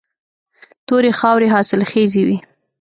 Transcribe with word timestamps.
تورې 0.87 1.11
خاورې 1.19 1.47
حاصلخیزې 1.53 2.23
وي. 2.27 2.37